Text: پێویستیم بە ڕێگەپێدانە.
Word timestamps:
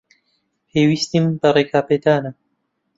پێویستیم 0.69 1.25
بە 1.41 1.49
ڕێگەپێدانە. 1.55 2.31